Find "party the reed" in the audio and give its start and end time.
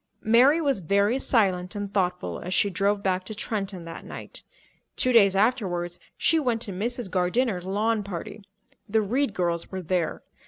8.03-9.35